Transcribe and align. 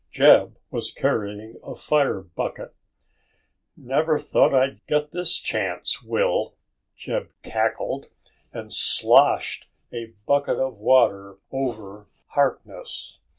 Jeb 0.11 0.57
was 0.71 0.91
carrying 0.91 1.59
a 1.63 1.75
fire 1.75 2.21
bucket. 2.21 2.73
"Never 3.77 4.17
thought 4.17 4.51
I'd 4.51 4.69
ever 4.69 4.81
get 4.87 5.11
this 5.11 5.37
chance, 5.37 6.01
Will," 6.01 6.55
Jeb 6.97 7.29
cackled, 7.43 8.07
and 8.51 8.73
sloshed 8.73 9.67
a 9.93 10.15
bucket 10.25 10.57
of 10.57 10.77
water 10.79 11.37
over 11.51 12.07
Harkness. 12.29 13.19